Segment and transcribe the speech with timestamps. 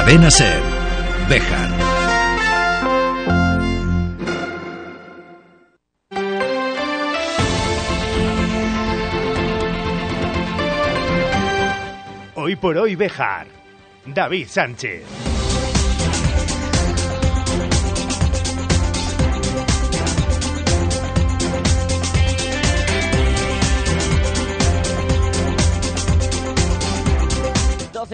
[0.00, 0.62] Cadena Ser.
[12.36, 13.48] Hoy por hoy Bejar.
[14.06, 15.27] David Sánchez.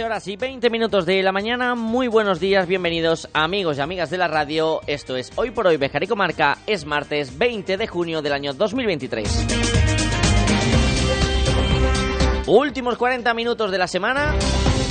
[0.04, 1.74] Horas y 20 minutos de la mañana.
[1.74, 4.82] Muy buenos días, bienvenidos amigos y amigas de la radio.
[4.86, 6.58] Esto es Hoy por Hoy Bejar y Comarca.
[6.66, 9.46] Es martes 20 de junio del año 2023.
[12.46, 14.34] Últimos 40 minutos de la semana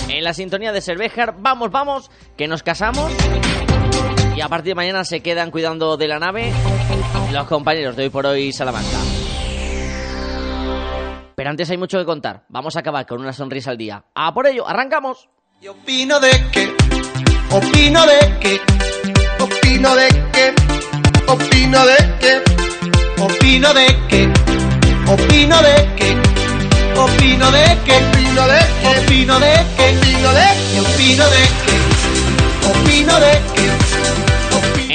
[0.10, 1.36] en la sintonía de Cervejar.
[1.38, 3.12] Vamos, vamos, que nos casamos.
[4.36, 6.52] Y a partir de mañana se quedan cuidando de la nave
[7.32, 9.13] los compañeros de Hoy por Hoy Salamanca.
[11.36, 12.46] Pero antes hay mucho que contar.
[12.50, 14.04] Vamos a acabar con una sonrisa al día.
[14.14, 14.68] ¡A por ello!
[14.68, 15.30] ¡Arrancamos!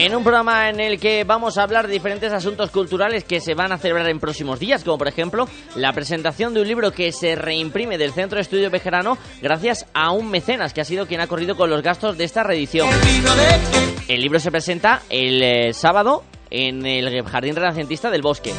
[0.08, 3.52] En un programa en el que vamos a hablar de diferentes asuntos culturales que se
[3.52, 7.12] van a celebrar en próximos días, como por ejemplo la presentación de un libro que
[7.12, 11.20] se reimprime del Centro de Estudio Bejarano gracias a un mecenas que ha sido quien
[11.20, 12.88] ha corrido con los gastos de esta reedición.
[14.08, 18.54] El libro se presenta el eh, sábado en el Jardín Renacentista del Bosque.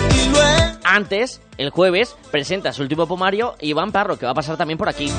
[0.84, 4.88] Antes, el jueves, presenta su último pomario Iván Parro, que va a pasar también por
[4.88, 5.12] aquí.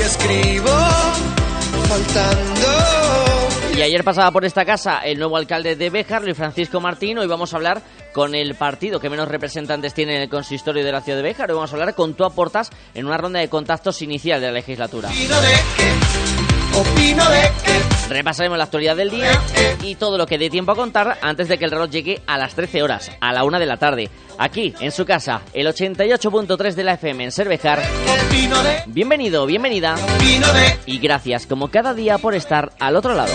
[0.00, 0.70] Si escribo
[1.86, 2.68] faltando.
[3.76, 7.18] Y ayer pasaba por esta casa el nuevo alcalde de Béjar, Luis Francisco Martín.
[7.18, 7.82] Hoy vamos a hablar
[8.14, 11.50] con el partido que menos representantes tiene en el consistorio de la ciudad de Béjar.
[11.50, 14.52] Hoy vamos a hablar con Tú Aportas en una ronda de contactos inicial de la
[14.54, 15.10] legislatura.
[16.74, 17.50] Opino de
[18.10, 19.40] Repasaremos la actualidad del día
[19.82, 22.38] y todo lo que dé tiempo a contar antes de que el reloj llegue a
[22.38, 24.10] las 13 horas, a la 1 de la tarde.
[24.40, 27.82] Aquí, en su casa, el 88.3 de la FM en Cervejar.
[28.86, 29.96] Bienvenido, bienvenida.
[30.86, 33.34] Y gracias, como cada día, por estar al otro lado.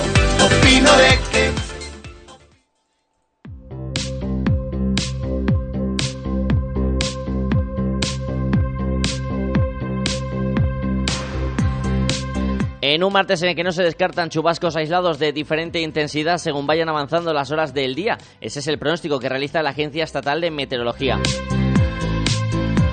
[12.87, 16.67] En un martes en el que no se descartan chubascos aislados de diferente intensidad según
[16.67, 18.19] vayan avanzando las horas del día.
[18.39, 21.19] Ese es el pronóstico que realiza la Agencia Estatal de Meteorología.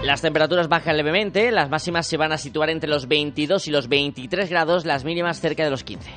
[0.02, 3.88] Las temperaturas bajan levemente, las máximas se van a situar entre los 22 y los
[3.88, 6.10] 23 grados, las mínimas cerca de los 15.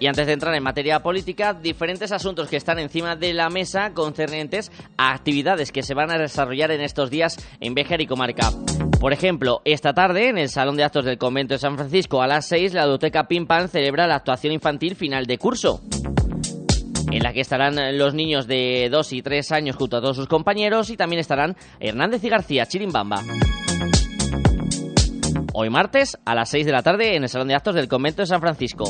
[0.00, 3.92] Y antes de entrar en materia política, diferentes asuntos que están encima de la mesa
[3.92, 8.50] concernientes a actividades que se van a desarrollar en estos días en Béjar y Comarca.
[8.98, 12.26] Por ejemplo, esta tarde, en el Salón de Actos del Convento de San Francisco, a
[12.26, 15.82] las 6, la Biblioteca Pimpan celebra la actuación infantil final de curso
[17.12, 20.28] en la que estarán los niños de 2 y 3 años junto a todos sus
[20.28, 23.22] compañeros y también estarán Hernández y García, Chirimbamba.
[25.52, 28.22] Hoy martes a las 6 de la tarde en el Salón de Actos del Convento
[28.22, 28.84] de San Francisco.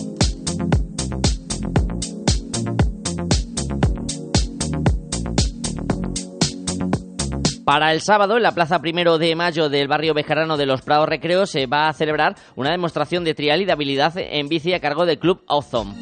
[7.70, 11.08] Para el sábado, en la plaza primero de mayo del barrio bejarano de los Prados
[11.08, 14.80] Recreos, se va a celebrar una demostración de trial y de habilidad en bici a
[14.80, 15.94] cargo del Club Awesome.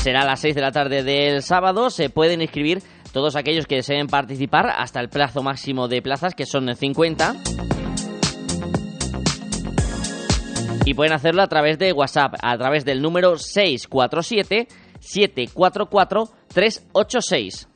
[0.00, 1.90] Será a las 6 de la tarde del sábado.
[1.90, 6.46] Se pueden inscribir todos aquellos que deseen participar hasta el plazo máximo de plazas, que
[6.46, 7.34] son 50.
[10.84, 14.68] Y pueden hacerlo a través de WhatsApp, a través del número 647
[15.00, 17.75] 744 386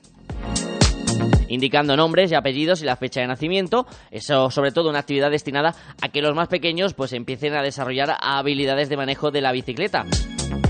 [1.51, 3.87] indicando nombres y apellidos y la fecha de nacimiento.
[4.11, 8.17] Eso, sobre todo, una actividad destinada a que los más pequeños pues empiecen a desarrollar
[8.21, 10.07] habilidades de manejo de la bicicleta.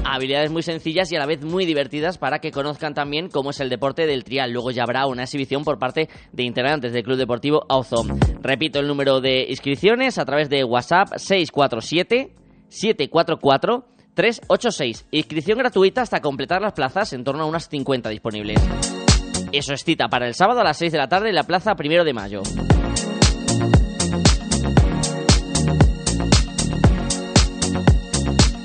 [0.04, 3.60] Habilidades muy sencillas y a la vez muy divertidas para que conozcan también cómo es
[3.60, 4.50] el deporte del trial.
[4.50, 8.18] Luego ya habrá una exhibición por parte de integrantes del Club Deportivo Auzón.
[8.42, 12.32] Repito el número de inscripciones a través de WhatsApp 647
[12.68, 13.84] 744
[14.14, 15.06] 386.
[15.12, 18.60] Inscripción gratuita hasta completar las plazas, en torno a unas 50 disponibles.
[19.52, 21.74] Eso es cita para el sábado a las 6 de la tarde en la plaza
[21.74, 22.42] Primero de Mayo.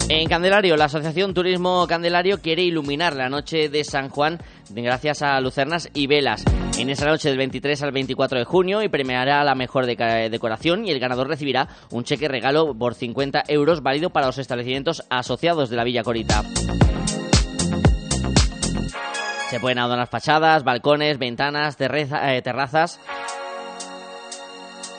[0.07, 4.39] En Candelario, la Asociación Turismo Candelario quiere iluminar la noche de San Juan
[4.69, 6.43] gracias a lucernas y velas.
[6.77, 10.91] en esa noche del 23 al 24 de junio y premiará la mejor decoración y
[10.91, 15.77] el ganador recibirá un cheque regalo por 50 euros válido para los establecimientos asociados de
[15.77, 16.43] la Villa Corita.
[19.49, 22.99] Se pueden adornar fachadas, balcones, ventanas, eh, terrazas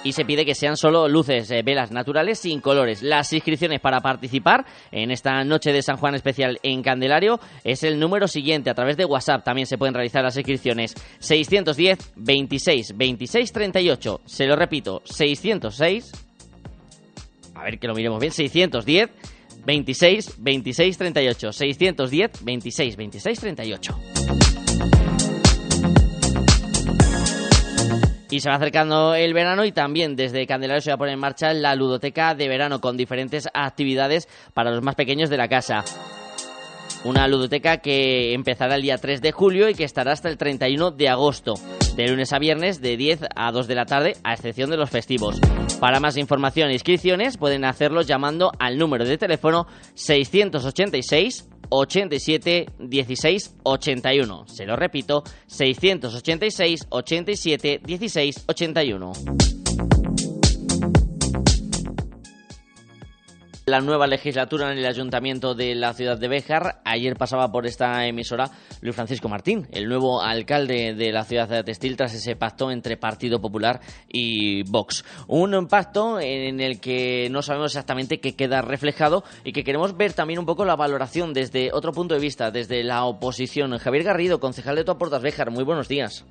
[0.07, 3.03] y se pide que sean solo luces, eh, velas naturales sin colores.
[3.03, 7.99] Las inscripciones para participar en esta noche de San Juan especial en Candelario es el
[7.99, 8.71] número siguiente.
[8.71, 14.21] A través de WhatsApp también se pueden realizar las inscripciones 610 26 26 38.
[14.25, 16.13] Se lo repito, 606.
[17.57, 18.33] A ver que lo miremos bien.
[18.33, 19.11] 610
[19.67, 21.53] 26 26 38.
[21.53, 24.01] 610 26 26 38.
[28.31, 31.21] Y se va acercando el verano y también desde Candelario se va a poner en
[31.21, 35.85] marcha la ludoteca de verano con diferentes actividades para los más pequeños de la casa.
[37.05, 40.91] Una ludoteca que empezará el día 3 de julio y que estará hasta el 31
[40.91, 41.55] de agosto,
[41.95, 44.91] de lunes a viernes de 10 a 2 de la tarde, a excepción de los
[44.91, 45.41] festivos.
[45.81, 53.57] Para más información e inscripciones pueden hacerlo llamando al número de teléfono 686 87 16
[53.63, 54.49] 81.
[54.49, 59.13] Se lo repito, 686 87 16 81.
[63.69, 66.83] La nueva legislatura en el ayuntamiento de la ciudad de Béjar.
[66.85, 68.49] Ayer pasaba por esta emisora
[68.81, 72.97] Luis Francisco Martín, el nuevo alcalde de la ciudad de Textil, tras ese pacto entre
[72.97, 75.05] Partido Popular y Vox.
[75.27, 80.13] Un pacto en el que no sabemos exactamente qué queda reflejado y que queremos ver
[80.13, 83.77] también un poco la valoración desde otro punto de vista, desde la oposición.
[83.79, 86.25] Javier Garrido, concejal de Toaportas Béjar, muy buenos días.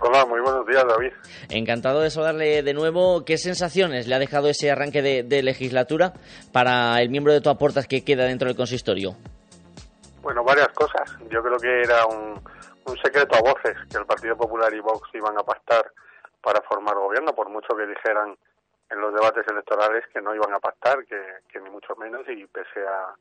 [0.00, 1.12] Hola, muy buenos días, David.
[1.48, 3.24] Encantado de saludarle de nuevo.
[3.24, 6.12] ¿Qué sensaciones le ha dejado ese arranque de, legislatura
[6.52, 9.16] para el miembro de tu aportas que queda dentro del consistorio?
[10.22, 11.16] Bueno, varias cosas.
[11.30, 12.42] Yo creo que era un,
[13.02, 15.90] secreto a voces que el Partido Popular y Vox iban a pactar
[16.42, 18.36] para formar gobierno, por mucho que dijeran
[18.90, 22.86] en los debates electorales que no iban a pactar, que ni mucho menos, y pese
[22.86, 23.14] a,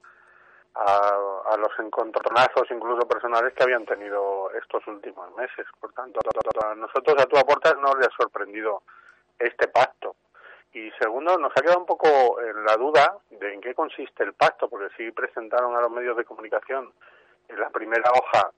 [0.76, 5.66] a, los encontronazos incluso personales que habían tenido estos últimos meses.
[5.80, 6.20] Por tanto,
[6.64, 8.84] a nosotros a tu aportas no le ha sorprendido
[9.40, 10.16] este pacto.
[10.74, 14.34] Y segundo, nos ha quedado un poco en la duda de en qué consiste el
[14.34, 16.92] pacto, porque sí presentaron a los medios de comunicación
[17.48, 18.52] en la primera hoja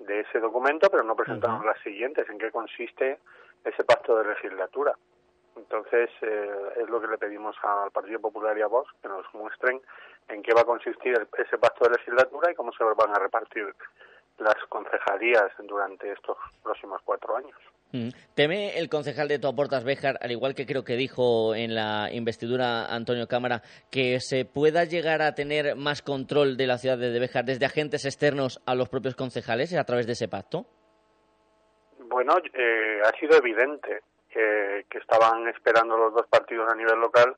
[0.00, 3.20] de ese documento, pero no presentaron las siguientes, en qué consiste
[3.64, 4.96] ese pacto de legislatura.
[5.56, 9.32] Entonces, eh, es lo que le pedimos al Partido Popular y a vos, que nos
[9.34, 9.80] muestren
[10.28, 13.74] en qué va a consistir ese pacto de legislatura y cómo se van a repartir
[14.38, 17.58] las concejalías durante estos próximos cuatro años.
[17.92, 18.08] Mm.
[18.34, 22.86] ¿Teme el concejal de Toaportas Béjar, al igual que creo que dijo en la investidura
[22.86, 27.44] Antonio Cámara, que se pueda llegar a tener más control de la ciudad de Béjar
[27.44, 30.66] desde agentes externos a los propios concejales a través de ese pacto?
[31.98, 37.36] Bueno, eh, ha sido evidente que, que estaban esperando los dos partidos a nivel local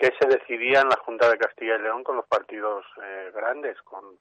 [0.00, 3.76] que se decidía en la Junta de Castilla y León con los partidos eh, grandes,
[3.82, 4.18] con,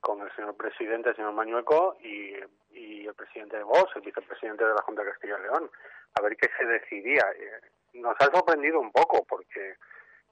[0.00, 2.34] con el señor presidente, el señor Mañueco, y,
[2.74, 5.70] el presidente de Vox, el vicepresidente de la Junta de Castilla y León,
[6.14, 7.24] a ver qué se decidía.
[7.36, 7.60] Eh,
[7.94, 9.76] nos ha sorprendido un poco porque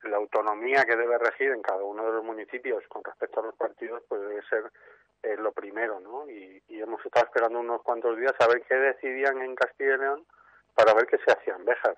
[0.04, 3.54] la autonomía que debe regir en cada uno de los municipios con respecto a los
[3.56, 4.70] partidos pues debe ser
[5.22, 6.28] eh, lo primero, ¿no?
[6.28, 9.98] Y, y, hemos estado esperando unos cuantos días a ver qué decidían en Castilla y
[9.98, 10.26] León
[10.74, 11.96] para ver qué se hacía en Béjar.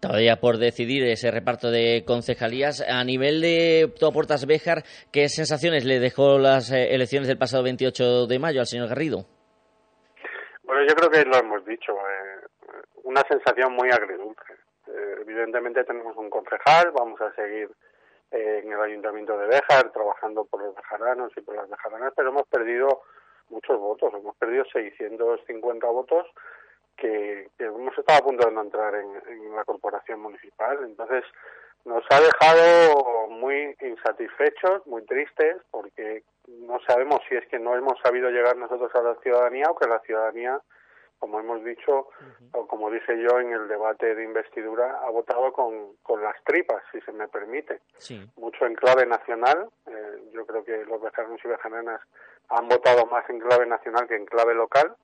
[0.00, 2.84] Todavía por decidir ese reparto de concejalías.
[2.86, 8.26] A nivel de Toportas Béjar, ¿qué sensaciones le dejó las eh, elecciones del pasado 28
[8.26, 9.24] de mayo al señor Garrido?
[10.64, 11.92] Bueno, yo creo que lo hemos dicho.
[11.92, 12.46] Eh,
[13.04, 14.52] una sensación muy agridulce.
[14.88, 17.70] Eh, evidentemente tenemos un concejal, vamos a seguir
[18.32, 22.46] en el ayuntamiento de Béjar trabajando por los bejaranos y por las bejaranas, pero hemos
[22.48, 23.02] perdido
[23.48, 24.12] muchos votos.
[24.14, 26.26] Hemos perdido 650 votos
[26.96, 30.78] que, hemos estado a punto de no entrar en, la corporación municipal.
[30.84, 31.24] Entonces,
[31.84, 37.98] nos ha dejado muy insatisfechos, muy tristes, porque no sabemos si es que no hemos
[38.00, 40.60] sabido llegar nosotros a la ciudadanía o que la ciudadanía,
[41.18, 42.08] como hemos dicho,
[42.52, 46.82] o como dije yo en el debate de investidura, ha votado con, con las tripas,
[46.92, 47.80] si se me permite.
[48.36, 49.68] Mucho en clave nacional.
[49.86, 52.00] Eh, yo creo que los vejeranos y vejeranas
[52.48, 54.96] han votado más en clave nacional que en clave local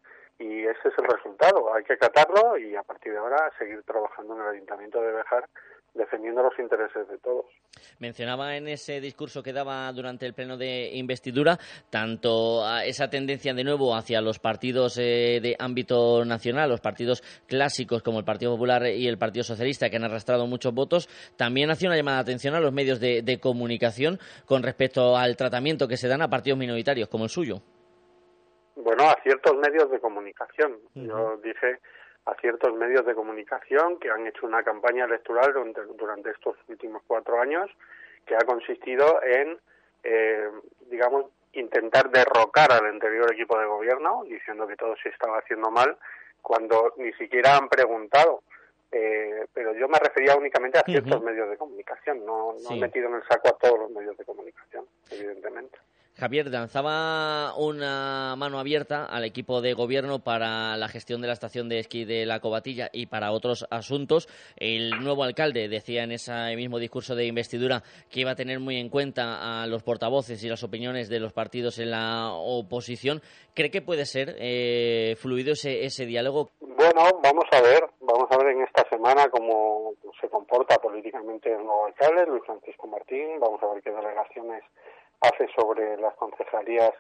[0.42, 1.72] y ese es el resultado.
[1.72, 5.48] Hay que acatarlo y a partir de ahora seguir trabajando en el Ayuntamiento de Bejar
[5.94, 7.44] defendiendo los intereses de todos.
[7.98, 11.58] Mencionaba en ese discurso que daba durante el pleno de investidura
[11.90, 18.02] tanto esa tendencia de nuevo hacia los partidos eh, de ámbito nacional, los partidos clásicos
[18.02, 21.90] como el Partido Popular y el Partido Socialista que han arrastrado muchos votos, también hacía
[21.90, 26.08] una llamada de atención a los medios de comunicación con respecto al tratamiento que se
[26.08, 27.62] dan a partidos minoritarios como el suyo.
[28.76, 30.78] Bueno, a ciertos medios de comunicación.
[30.94, 31.78] Yo dije
[32.24, 37.02] a ciertos medios de comunicación que han hecho una campaña electoral durante, durante estos últimos
[37.06, 37.68] cuatro años
[38.24, 39.58] que ha consistido en,
[40.04, 40.48] eh,
[40.88, 45.98] digamos, intentar derrocar al anterior equipo de gobierno, diciendo que todo se estaba haciendo mal,
[46.40, 48.42] cuando ni siquiera han preguntado.
[48.90, 53.08] Eh, pero yo me refería únicamente a ciertos medios de comunicación, no, no he metido
[53.08, 55.78] en el saco a todos los medios de comunicación, evidentemente.
[56.22, 61.68] Javier lanzaba una mano abierta al equipo de gobierno para la gestión de la estación
[61.68, 64.28] de esquí de la Cobatilla y para otros asuntos.
[64.56, 68.76] El nuevo alcalde decía en ese mismo discurso de investidura que iba a tener muy
[68.76, 73.20] en cuenta a los portavoces y las opiniones de los partidos en la oposición.
[73.52, 76.50] ¿Cree que puede ser eh, fluido ese, diálogo?
[76.60, 81.64] Bueno, vamos a ver, vamos a ver en esta semana cómo se comporta políticamente el
[81.64, 83.40] nuevo alcalde, Luis Francisco Martín.
[83.40, 84.62] Vamos a ver qué delegaciones
[85.22, 86.92] hace sobre las concejalías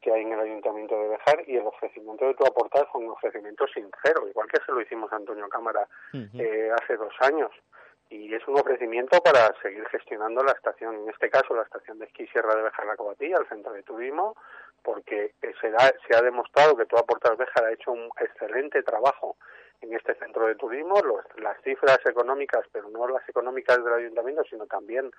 [0.00, 3.10] que hay en el Ayuntamiento de Bejar y el ofrecimiento de tu aportar fue un
[3.10, 7.50] ofrecimiento sincero, igual que se lo hicimos a Antonio Cámara eh, hace dos años.
[8.10, 12.04] Y es un ofrecimiento para seguir gestionando la estación, en este caso la estación de
[12.04, 14.36] esquí Sierra de Bejar La Cobatilla, el centro de turismo,
[14.82, 15.72] porque se,
[16.06, 19.36] se ha demostrado que tu aportar Bejar ha hecho un excelente trabajo
[19.80, 20.94] en este centro de turismo,
[21.36, 25.10] las cifras económicas, pero no las económicas del ayuntamiento, sino también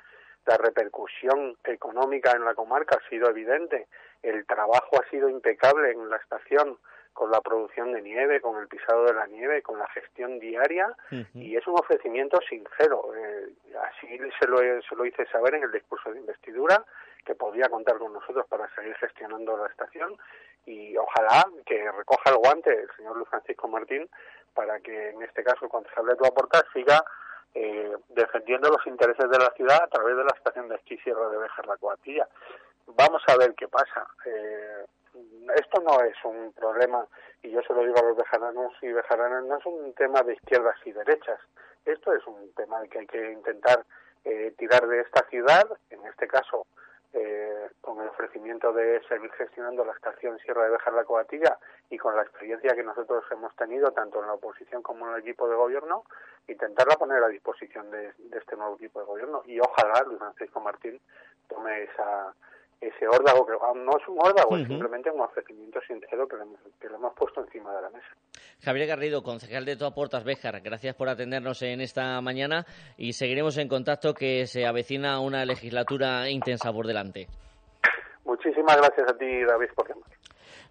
[0.45, 3.87] la repercusión económica en la comarca ha sido evidente,
[4.21, 6.77] el trabajo ha sido impecable en la estación
[7.13, 10.93] con la producción de nieve, con el pisado de la nieve, con la gestión diaria
[11.33, 13.09] y es un ofrecimiento sincero.
[13.15, 13.53] Eh,
[13.89, 16.83] así se lo, se lo hice saber en el discurso de investidura
[17.23, 20.17] que podía contar con nosotros para seguir gestionando la estación
[20.65, 24.09] y ojalá que recoja el guante el señor Luis Francisco Martín
[24.53, 27.01] para que en este caso el concejal de tu aportar siga
[27.55, 31.29] eh, defendiendo los intereses de la ciudad a través de la estación de esquí Sierra
[31.29, 32.27] de Bejar la Coatilla.
[32.87, 34.05] Vamos a ver qué pasa.
[34.25, 34.85] Eh,
[35.55, 37.07] esto no es un problema,
[37.41, 40.33] y yo se lo digo a los bejaranos y bejaranas, no es un tema de
[40.33, 41.39] izquierdas y derechas.
[41.85, 43.85] Esto es un tema que hay que intentar
[44.25, 46.67] eh, tirar de esta ciudad, en este caso
[47.13, 51.57] eh, con el ofrecimiento de seguir gestionando la estación Sierra de Bejar la Coatilla
[51.89, 55.21] y con la experiencia que nosotros hemos tenido tanto en la oposición como en el
[55.21, 56.03] equipo de gobierno,
[56.47, 59.43] intentarla poner a disposición de, este nuevo equipo de gobierno.
[59.45, 60.99] Y ojalá Luis Francisco Martín
[61.47, 62.33] tome esa
[62.81, 66.59] ese órdago que no es un órdago, es simplemente un ofrecimiento sincero que le, hemos,
[66.79, 68.07] que le hemos puesto encima de la mesa.
[68.61, 72.65] Javier Garrido, concejal de Toaportas Béjar, gracias por atendernos en esta mañana
[72.97, 77.27] y seguiremos en contacto que se avecina una legislatura intensa por delante.
[78.25, 80.09] Muchísimas gracias a ti, David, por llamar.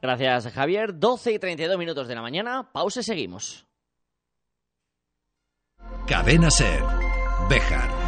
[0.03, 0.99] Gracias, Javier.
[0.99, 2.69] 12 y 32 minutos de la mañana.
[2.73, 3.67] Pausa y seguimos.
[6.07, 6.83] Cadena Ser.
[7.49, 8.04] Béjar.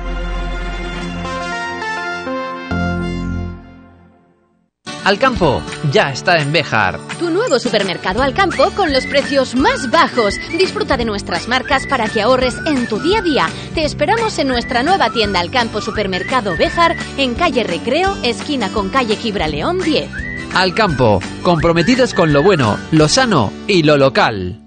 [5.07, 6.99] Alcampo ya está en Béjar.
[7.21, 10.35] Tu nuevo supermercado Alcampo con los precios más bajos.
[10.59, 13.49] Disfruta de nuestras marcas para que ahorres en tu día a día.
[13.73, 19.17] Te esperamos en nuestra nueva tienda Alcampo Supermercado Béjar en calle Recreo, esquina con calle
[19.49, 20.11] León 10.
[20.57, 24.61] Alcampo, comprometidos con lo bueno, lo sano y lo local.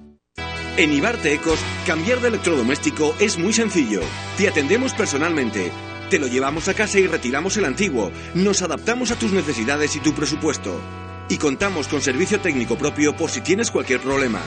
[0.78, 4.00] En Ibarte Ecos, cambiar de electrodoméstico es muy sencillo.
[4.38, 5.74] Te atendemos personalmente
[6.10, 8.12] te lo llevamos a casa y retiramos el antiguo.
[8.34, 10.80] Nos adaptamos a tus necesidades y tu presupuesto.
[11.30, 14.42] Y contamos con servicio técnico propio por si tienes cualquier problema.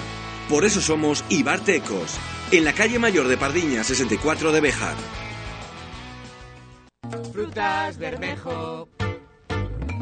[0.49, 2.19] Por eso somos Ibarte Ecos,
[2.51, 4.97] en la calle mayor de Pardiña 64 de Bejar.
[7.33, 8.89] Frutas Bermejo.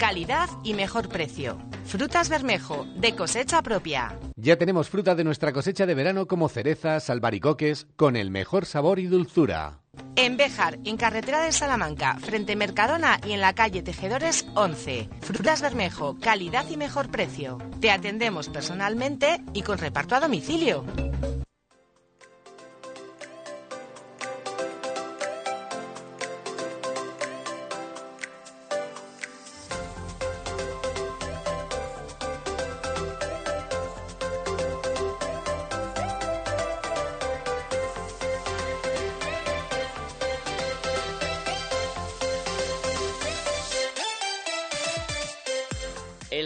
[0.00, 1.59] Calidad y mejor precio.
[1.85, 4.19] Frutas Bermejo, de cosecha propia.
[4.35, 8.99] Ya tenemos fruta de nuestra cosecha de verano como cerezas, albaricoques, con el mejor sabor
[8.99, 9.80] y dulzura.
[10.16, 15.11] En Béjar, en carretera de Salamanca, frente Mercadona y en la calle Tejedores 11.
[15.21, 17.59] Frutas Bermejo, calidad y mejor precio.
[17.83, 20.83] Te atendemos personalmente y con reparto a domicilio.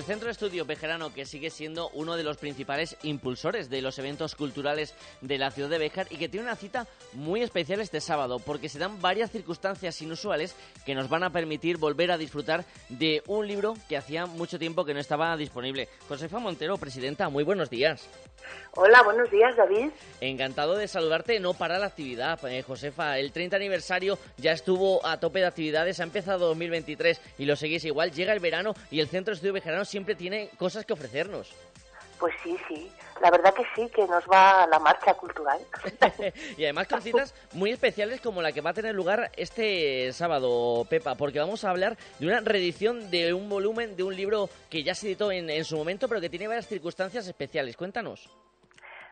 [0.05, 3.99] El Centro de Estudio Bejarano, que sigue siendo uno de los principales impulsores de los
[3.99, 8.03] eventos culturales de la ciudad de Bejar y que tiene una cita muy especial este
[8.03, 12.67] sábado, porque se dan varias circunstancias inusuales que nos van a permitir volver a disfrutar
[12.91, 15.89] de un libro que hacía mucho tiempo que no estaba disponible.
[16.07, 18.07] Josefa Montero, presidenta, muy buenos días.
[18.77, 19.91] Hola, buenos días, David.
[20.21, 21.39] Encantado de saludarte.
[21.39, 23.19] No para la actividad, eh, Josefa.
[23.19, 26.01] El 30 aniversario ya estuvo a tope de actividades.
[26.01, 28.11] Ha empezado 2023 y lo seguís igual.
[28.11, 31.55] Llega el verano y el Centro de Estudio Bejarano siempre tiene cosas que ofrecernos.
[32.19, 32.91] Pues sí, sí.
[33.21, 35.61] La verdad que sí, que nos va la marcha cultural.
[36.59, 40.85] y además con citas muy especiales como la que va a tener lugar este sábado,
[40.91, 44.83] Pepa, porque vamos a hablar de una reedición de un volumen de un libro que
[44.83, 47.77] ya se editó en, en su momento, pero que tiene varias circunstancias especiales.
[47.77, 48.29] Cuéntanos.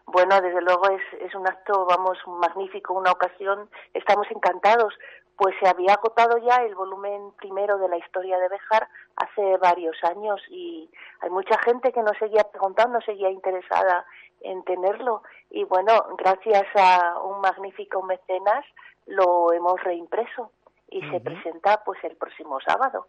[0.07, 3.71] Bueno, desde luego es, es un acto, vamos, magnífico, una ocasión.
[3.95, 4.93] Estamos encantados,
[5.37, 9.97] pues se había agotado ya el volumen primero de la historia de Bejar hace varios
[10.04, 10.90] años y
[11.21, 14.04] hay mucha gente que nos seguía preguntando, seguía interesada
[14.40, 18.64] en tenerlo y bueno, gracias a un magnífico mecenas
[19.07, 20.50] lo hemos reimpreso
[20.92, 23.07] y se presenta pues el próximo sábado.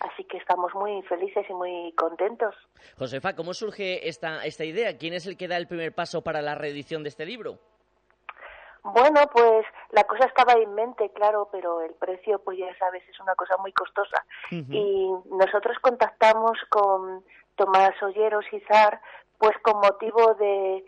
[0.00, 2.54] Así que estamos muy felices y muy contentos.
[2.96, 4.96] Josefa, ¿cómo surge esta, esta idea?
[4.96, 7.58] ¿Quién es el que da el primer paso para la reedición de este libro?
[8.84, 13.18] Bueno, pues la cosa estaba en mente, claro, pero el precio, pues ya sabes, es
[13.18, 14.24] una cosa muy costosa.
[14.50, 17.24] Y nosotros contactamos con
[17.56, 19.00] Tomás Olleros Izar,
[19.38, 20.84] pues con motivo de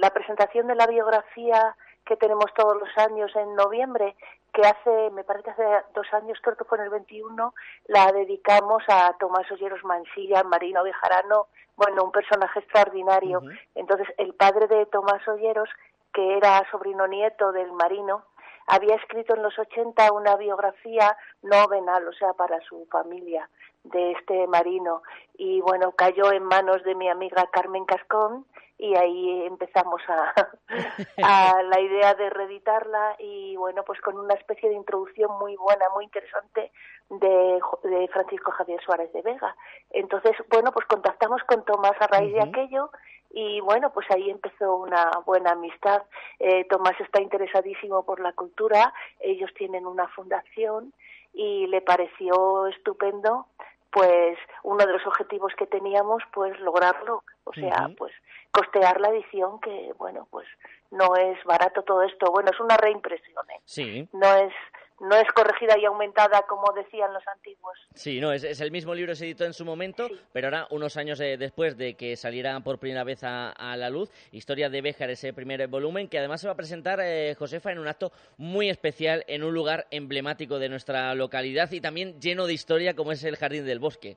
[0.00, 4.14] la presentación de la biografía que tenemos todos los años en noviembre,
[4.54, 7.54] que hace, me parece que hace dos años, creo que fue en el 21,
[7.88, 13.42] la dedicamos a Tomás Olleros Mansilla, Marino Bejarano, bueno, un personaje extraordinario.
[13.74, 15.68] Entonces, el padre de Tomás Olleros
[16.16, 18.24] que era sobrino nieto del marino,
[18.66, 23.48] había escrito en los 80 una biografía no venal, o sea, para su familia
[23.84, 25.02] de este marino.
[25.36, 28.46] Y bueno, cayó en manos de mi amiga Carmen Cascón
[28.78, 30.32] y ahí empezamos a,
[31.22, 35.84] a la idea de reeditarla y bueno, pues con una especie de introducción muy buena,
[35.94, 36.72] muy interesante
[37.10, 39.54] de, de Francisco Javier Suárez de Vega.
[39.90, 42.90] Entonces, bueno, pues contactamos con Tomás a raíz de aquello
[43.38, 46.02] y bueno, pues ahí empezó una buena amistad.
[46.38, 50.94] Eh, Tomás está interesadísimo por la cultura, ellos tienen una fundación
[51.34, 53.46] y le pareció estupendo
[53.90, 58.12] pues uno de los objetivos que teníamos pues lograrlo o sea pues
[58.50, 60.46] costear la edición que bueno pues
[60.90, 63.60] no es barato todo esto bueno es una reimpresión ¿eh?
[63.64, 64.52] sí no es
[65.00, 67.78] no es corregida y aumentada como decían los antiguos.
[67.94, 70.96] Sí, no, es, es el mismo libro, se editó en su momento, pero ahora, unos
[70.96, 75.10] años eh, después de que saliera por primera vez a, la luz, Historia de Béjar,
[75.10, 78.70] ese primer volumen, que además se va a presentar, eh, Josefa, en un acto muy
[78.70, 83.22] especial, en un lugar emblemático de nuestra localidad y también lleno de historia como es
[83.24, 84.16] el Jardín del Bosque.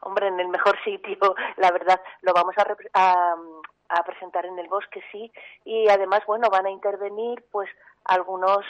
[0.00, 3.36] Hombre, en el mejor sitio, la verdad, lo vamos a, a,
[3.88, 5.32] a presentar en el bosque, sí,
[5.64, 7.68] y además, bueno, van a intervenir pues
[8.04, 8.64] algunos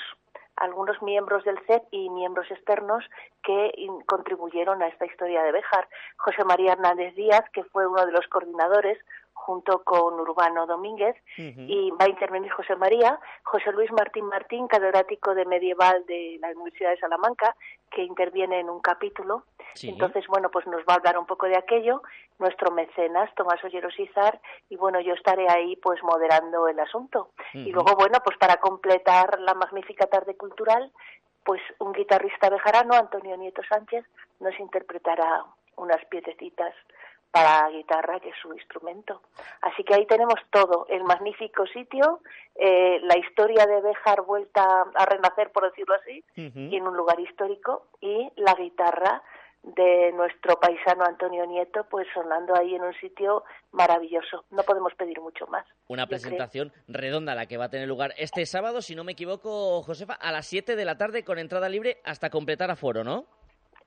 [0.60, 3.04] algunos miembros del CEP y miembros externos
[3.42, 3.72] que
[4.06, 5.88] contribuyeron a esta historia de Béjar.
[6.16, 8.98] José María Hernández Díaz, que fue uno de los coordinadores,
[9.38, 15.34] junto con Urbano Domínguez, y va a intervenir José María, José Luis Martín Martín, catedrático
[15.34, 17.56] de medieval de la Universidad de Salamanca,
[17.90, 19.44] que interviene en un capítulo.
[19.82, 22.02] Entonces, bueno, pues nos va a hablar un poco de aquello,
[22.38, 27.30] nuestro mecenas, Tomás Olleros Izar, y bueno, yo estaré ahí pues moderando el asunto.
[27.54, 30.92] Y luego, bueno, pues para completar la magnífica tarde cultural,
[31.44, 34.04] pues un guitarrista bejarano, Antonio Nieto Sánchez,
[34.40, 35.44] nos interpretará
[35.76, 36.74] unas piececitas
[37.30, 39.22] para guitarra, que es su instrumento.
[39.60, 42.20] Así que ahí tenemos todo, el magnífico sitio,
[42.54, 44.64] eh, la historia de Béjar vuelta
[44.94, 49.22] a renacer, por decirlo así, y en un lugar histórico, y la guitarra
[49.62, 54.44] de nuestro paisano Antonio Nieto, pues sonando ahí en un sitio maravilloso.
[54.50, 55.66] No podemos pedir mucho más.
[55.88, 59.82] Una presentación redonda la que va a tener lugar este sábado, si no me equivoco,
[59.82, 63.26] Josefa, a las 7 de la tarde con entrada libre hasta completar aforo, ¿no?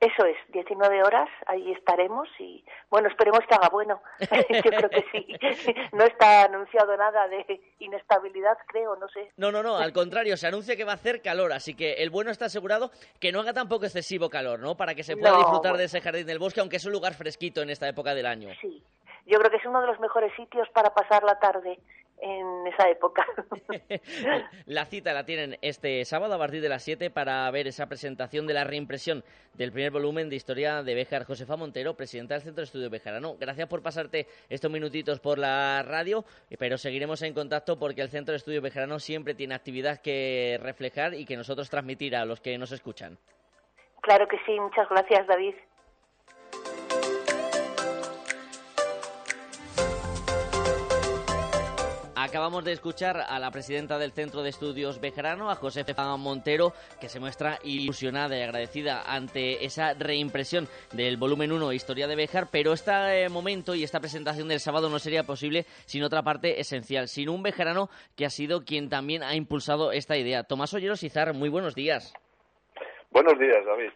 [0.02, 4.02] Eso es, 19 horas, ahí estaremos y bueno, esperemos que haga bueno.
[4.64, 5.26] Yo creo que sí.
[5.92, 9.30] No está anunciado nada de inestabilidad, creo, no sé.
[9.36, 12.10] No, no, no, al contrario, se anuncia que va a hacer calor, así que el
[12.10, 14.76] bueno está asegurado que no haga tampoco excesivo calor, ¿no?
[14.76, 17.62] Para que se pueda disfrutar de ese jardín del bosque, aunque es un lugar fresquito
[17.62, 18.48] en esta época del año.
[18.60, 18.82] Sí,
[19.26, 21.78] yo creo que es uno de los mejores sitios para pasar la tarde
[22.22, 23.26] en esa época.
[24.66, 28.46] la cita la tienen este sábado a partir de las 7 para ver esa presentación
[28.46, 31.24] de la reimpresión del primer volumen de historia de Béjar.
[31.24, 33.36] Josefa Montero, presidenta del Centro de Estudio Bejarano.
[33.38, 36.24] Gracias por pasarte estos minutitos por la radio,
[36.58, 41.14] pero seguiremos en contacto porque el Centro de Estudio Bejarano siempre tiene actividad que reflejar
[41.14, 43.18] y que nosotros transmitir a los que nos escuchan.
[44.00, 45.54] Claro que sí, muchas gracias David.
[52.32, 57.10] Acabamos de escuchar a la presidenta del Centro de Estudios Bejarano, a Josefa Montero, que
[57.10, 62.72] se muestra ilusionada y agradecida ante esa reimpresión del volumen 1 Historia de Bejar, pero
[62.72, 67.28] este momento y esta presentación del sábado no sería posible sin otra parte esencial, sin
[67.28, 70.42] un bejarano que ha sido quien también ha impulsado esta idea.
[70.42, 72.14] Tomás Olleros Izar, muy buenos días.
[73.10, 73.90] Buenos días, David.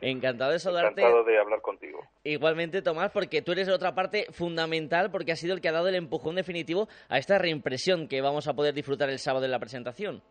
[0.00, 1.00] Encantado de saludarte.
[1.00, 2.00] Encantado de hablar contigo.
[2.24, 5.72] Igualmente, Tomás, porque tú eres de otra parte fundamental, porque has sido el que ha
[5.72, 9.50] dado el empujón definitivo a esta reimpresión que vamos a poder disfrutar el sábado en
[9.50, 10.22] la presentación.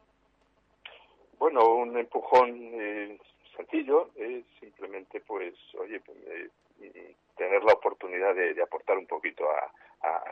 [1.37, 3.17] Bueno, un empujón eh,
[3.61, 6.01] sencillo es simplemente, pues, oye,
[6.81, 9.71] eh, tener la oportunidad de, aportar un poquito a,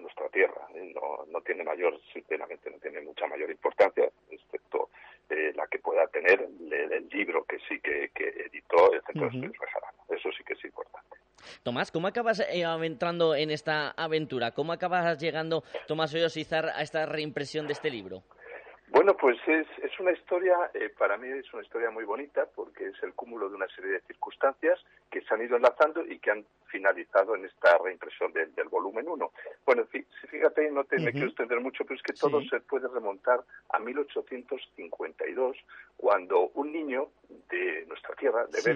[0.02, 0.68] nuestra tierra.
[0.74, 4.89] No, no tiene mayor, sinceramente, no tiene mucha mayor importancia, excepto
[5.30, 10.30] eh, la que pueda tener el, libro que sí que, editó el Centro de Eso
[10.32, 11.18] sí que es importante.
[11.63, 14.52] Tomás, ¿cómo acabas eh, entrando en esta aventura?
[14.52, 18.24] ¿Cómo acabas llegando, Tomás Hoyosizar, a esta reimpresión de este libro?
[18.91, 22.88] Bueno, pues es, es una historia, eh, para mí es una historia muy bonita porque
[22.88, 24.80] es el cúmulo de una serie de circunstancias
[25.12, 29.32] que se han ido enlazando y que han finalizado en esta reimpresión del, volumen 1.
[29.65, 29.86] Bueno,
[30.30, 33.80] fíjate, no te me quiero extender mucho, pero es que todo se puede remontar a
[33.80, 35.58] 1852,
[35.97, 37.10] cuando un niño
[37.49, 38.71] de nuestra tierra, de sí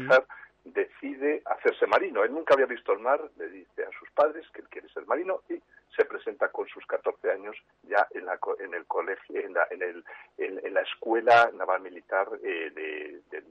[0.66, 2.24] decide hacerse marino.
[2.24, 5.06] Él nunca había visto el mar, le dice a sus padres que él quiere ser
[5.06, 5.62] marino y
[5.96, 9.82] se presenta con sus 14 años ya en, la, en el colegio, en la, en,
[9.82, 10.04] el,
[10.38, 13.44] en, la escuela naval militar eh, de,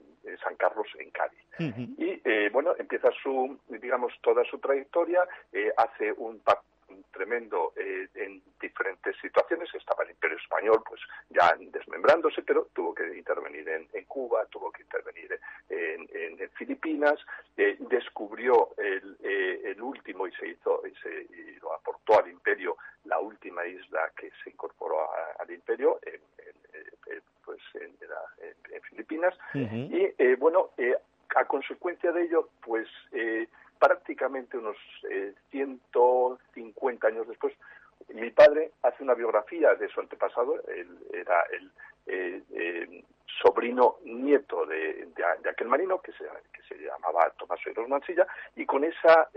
[0.43, 1.39] San Carlos en Cádiz.
[1.97, 6.39] Y eh, bueno, empieza su, digamos, toda su trayectoria, eh, hace un
[7.11, 9.69] tremendo eh, en diferentes situaciones.
[9.73, 14.83] Estaba el Imperio Español, pues ya desmembrándose, pero tuvo que intervenir en, Cuba, tuvo que
[14.83, 16.03] intervenir en,
[16.55, 17.15] Filipinas,
[17.57, 22.77] eh, descubrió el, eh, el, último y se hizo y, se, lo aportó al Imperio
[23.05, 26.21] la última isla que se incorporó al Imperio, en,
[27.43, 27.93] pues en,
[28.83, 29.33] Filipinas.
[29.53, 30.69] Y bueno,
[31.35, 32.87] a consecuencia de ello, pues
[33.83, 34.77] prácticamente unos
[35.51, 37.53] 150 eh, años después,
[38.13, 41.69] mi padre hace una biografía de su antepasado, él era el
[42.05, 43.03] eh, eh,
[43.41, 45.09] sobrino nieto de,
[45.49, 49.29] aquel marino que se, que se llamaba Tomás Oiros Mansilla y con esa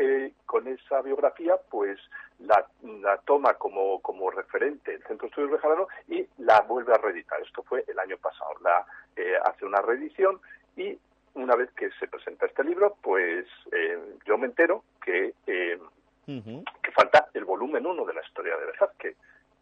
[0.44, 1.98] con esa biografía pues
[2.38, 6.98] la, la toma como, como referente el Centro de Estudios Bejarano y la vuelve a
[6.98, 7.40] reeditar.
[7.40, 8.50] Esto fue el año pasado.
[8.62, 8.86] La
[9.44, 10.40] hace una reedición
[10.76, 10.98] y
[11.36, 15.78] una vez que se presenta este libro, pues eh, yo me entero que, eh,
[16.26, 18.66] que falta el volumen uno de la historia de
[18.98, 19.14] que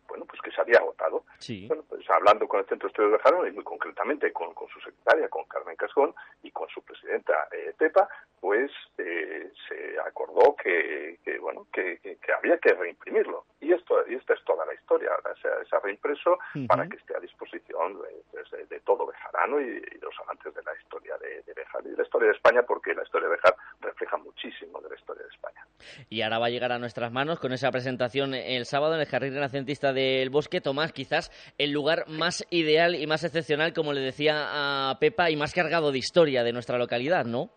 [0.09, 1.25] bueno, pues que se había agotado.
[1.69, 4.69] Bueno, pues hablando con el Centro de Estudios de Bejar, y muy concretamente con, con,
[4.69, 8.09] su secretaria, con Carmen Cascón, y con su presidenta eh, Pepa,
[8.40, 13.47] pues eh, se acordó que, que bueno, que, que, había que reimprimirlo.
[13.61, 15.11] Y esto y esta es toda la historia.
[15.40, 16.38] Se, ha reimpreso
[16.69, 21.17] para que esté a disposición de, de, todo Bejarano y, los amantes de la historia
[21.17, 24.19] de, de Bejar y de la historia de España, porque la historia de Bejar refleja
[24.19, 25.67] muchísimo de la historia de España.
[26.11, 29.07] Y ahora va a llegar a nuestras manos con esa presentación el sábado en el
[29.07, 30.61] Jardín Renacentista del Bosque.
[30.61, 35.37] Tomás, quizás el lugar más ideal y más excepcional, como le decía a Pepa, y
[35.37, 37.50] más cargado de historia de nuestra localidad, ¿no?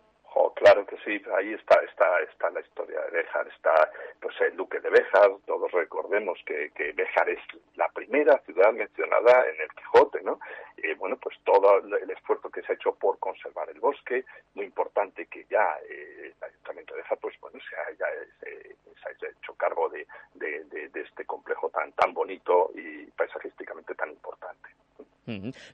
[0.58, 4.80] claro que sí, ahí está, está, está la historia de Béjar, está pues el duque
[4.80, 7.38] de Béjar, todos recordemos que, que Béjar es
[7.76, 10.40] la primera ciudad mencionada en el Quijote, ¿no?
[10.76, 14.24] Y bueno, pues todo el esfuerzo que se ha hecho por conservar el bosque,
[14.54, 18.06] muy importante que ya eh, el Ayuntamiento de Béjar, pues bueno, se haya,
[18.40, 24.10] se, haya hecho cargo de, de, de este complejo tan, tan bonito y paisajísticamente tan
[24.10, 24.68] importante.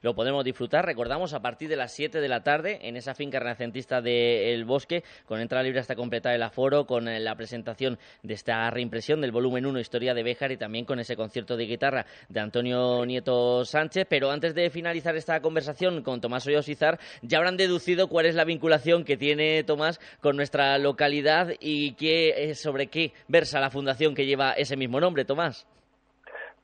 [0.01, 3.39] Lo podemos disfrutar, recordamos, a partir de las 7 de la tarde en esa finca
[3.39, 8.33] renacentista del Bosque, con entrada libre hasta completar el aforo, con eh, la presentación de
[8.33, 12.05] esta reimpresión del volumen 1, Historia de Béjar, y también con ese concierto de guitarra
[12.29, 14.07] de Antonio Nieto Sánchez.
[14.09, 18.45] Pero antes de finalizar esta conversación con Tomás Hoyosizar, ya habrán deducido cuál es la
[18.45, 24.15] vinculación que tiene Tomás con nuestra localidad y qué, eh, sobre qué versa la fundación
[24.15, 25.67] que lleva ese mismo nombre, Tomás.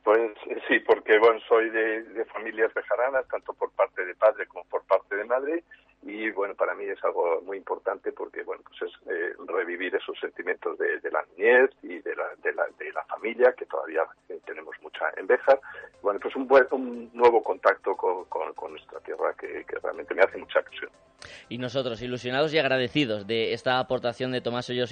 [0.03, 0.31] Pues
[0.67, 4.83] sí, porque bueno, soy de, de familias bejaranas, tanto por parte de padre como por
[4.83, 5.63] parte de madre,
[6.03, 10.19] y bueno, para mí es algo muy importante porque bueno, pues es eh, revivir esos
[10.19, 14.39] sentimientos de, la niñez y de la, de la, de la familia, que todavía eh,
[14.45, 15.59] tenemos mucha en Béjar.
[16.01, 20.23] Bueno, pues un, buen, un nuevo contacto con, con, nuestra tierra que, que realmente me
[20.23, 20.89] hace mucha ilusión.
[21.49, 24.91] Y nosotros, ilusionados y agradecidos de esta aportación de Tomás Hoyos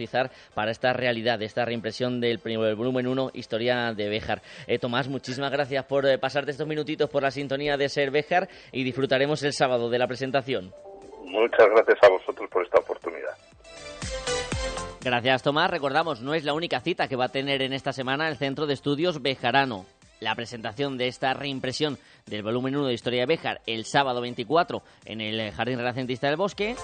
[0.54, 4.42] para esta realidad, de esta reimpresión del, primer, volumen 1, Historia de Béjar.
[4.68, 8.48] Eh, Tomás, muchísimas gracias por eh, pasarte estos minutitos por la sintonía de Ser Béjar
[8.72, 10.74] y disfrutaremos el sábado de la presentación.
[11.26, 13.36] Muchas gracias a vosotros por esta oportunidad.
[15.02, 15.70] Gracias, Tomás.
[15.70, 18.68] Recordamos, no es la única cita que va a tener en esta semana el Centro
[18.68, 19.86] de Estudios Bejarano
[20.20, 24.84] la presentación de esta reimpresión del volumen 1 de Historia de Béjar el sábado 24
[25.06, 26.76] en el Jardín Renacentista del Bosque.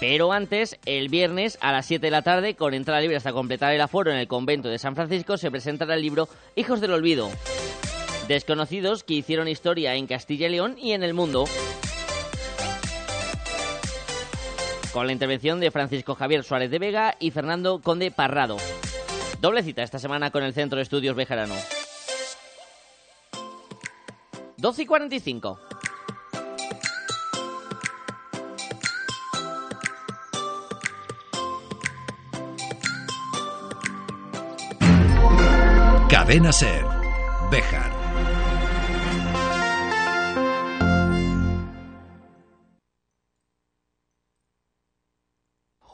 [0.00, 3.74] Pero antes, el viernes a las 7 de la tarde, con entrada libre hasta completar
[3.74, 7.30] el aforo en el convento de San Francisco, se presentará el libro Hijos del Olvido
[8.30, 11.46] Desconocidos que hicieron historia en Castilla y León y en el mundo.
[14.92, 18.56] Con la intervención de Francisco Javier Suárez de Vega y Fernando Conde Parrado.
[19.40, 21.54] Doble cita esta semana con el Centro de Estudios Bejarano.
[24.56, 25.60] 12 y 45.
[36.10, 36.84] Cadena Ser.
[37.50, 37.89] Bejar.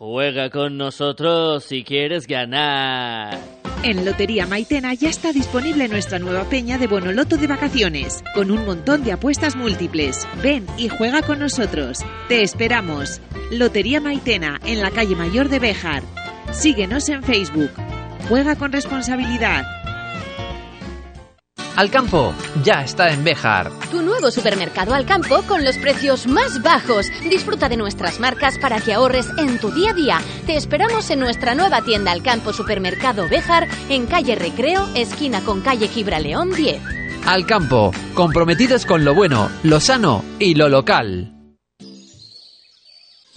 [0.09, 3.40] Juega con nosotros si quieres ganar.
[3.83, 8.64] En Lotería Maitena ya está disponible nuestra nueva peña de Bonoloto de vacaciones, con un
[8.64, 10.25] montón de apuestas múltiples.
[10.45, 12.05] Ven y juega con nosotros.
[12.29, 13.21] Te esperamos.
[13.51, 16.05] Lotería Maitena, en la calle Mayor de Béjar.
[16.53, 17.73] Síguenos en Facebook.
[18.29, 19.64] Juega con responsabilidad.
[21.77, 22.35] Alcampo
[22.65, 23.71] ya está en Béjar.
[23.91, 27.07] Tu nuevo supermercado Alcampo con los precios más bajos.
[27.29, 30.19] Disfruta de nuestras marcas para que ahorres en tu día a día.
[30.47, 35.89] Te esperamos en nuestra nueva tienda Alcampo Supermercado Béjar en calle Recreo, esquina con calle
[35.89, 36.81] Gibraleón 10.
[37.27, 41.36] Alcampo, comprometidos con lo bueno, lo sano y lo local.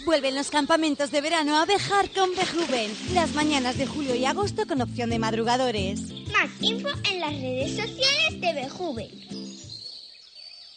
[0.10, 2.92] Vuelven los campamentos de verano a Bejar con Bejuven.
[3.14, 6.02] Las mañanas de julio y agosto con opción de madrugadores.
[6.32, 9.12] Más info en las redes sociales de Bejuven.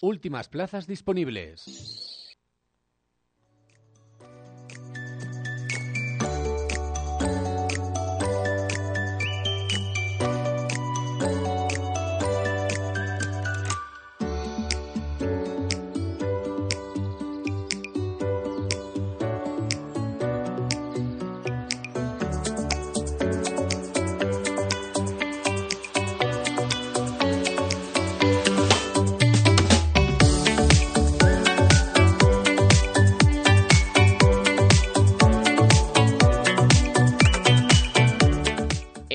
[0.02, 2.01] Últimas plazas disponibles.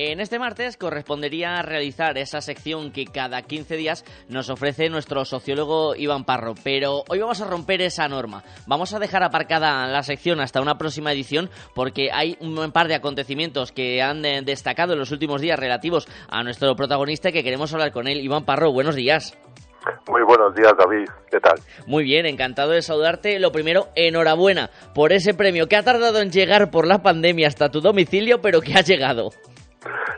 [0.00, 5.96] En este martes correspondería realizar esa sección que cada 15 días nos ofrece nuestro sociólogo
[5.96, 8.44] Iván Parro, pero hoy vamos a romper esa norma.
[8.68, 12.94] Vamos a dejar aparcada la sección hasta una próxima edición porque hay un par de
[12.94, 17.72] acontecimientos que han eh, destacado en los últimos días relativos a nuestro protagonista que queremos
[17.72, 18.20] hablar con él.
[18.20, 19.36] Iván Parro, buenos días.
[20.06, 21.08] Muy buenos días, David.
[21.28, 21.58] ¿Qué tal?
[21.88, 23.40] Muy bien, encantado de saludarte.
[23.40, 27.68] Lo primero, enhorabuena por ese premio que ha tardado en llegar por la pandemia hasta
[27.68, 29.30] tu domicilio, pero que ha llegado.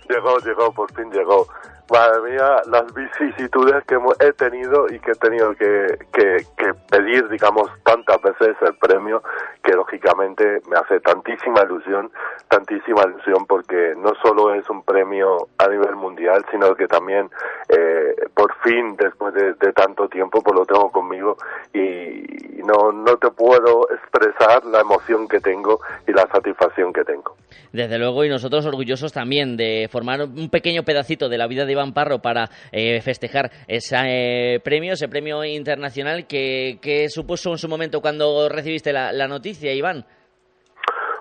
[0.08, 1.46] Llegó, llegó, por fin llegó.
[1.90, 6.74] Madre mía, las vicisitudes que hemos- he tenido y que he tenido que, que, que
[6.88, 9.22] pedir, digamos, tantas veces el premio,
[9.64, 12.10] que lógicamente me hace tantísima ilusión,
[12.48, 17.28] tantísima ilusión, porque no solo es un premio a nivel mundial, sino que también,
[17.68, 21.36] eh, por fin, después de, de tanto tiempo, pues lo tengo conmigo
[21.74, 27.36] y no, no te puedo expresar la emoción que tengo y la satisfacción que tengo.
[27.72, 31.74] Desde luego, y nosotros orgullosos también de formar un pequeño pedacito de la vida de
[31.80, 37.68] Iván Parro para eh, festejar ese eh, premio, ese premio internacional que, supuso en su
[37.68, 40.04] momento cuando recibiste la noticia, Iván.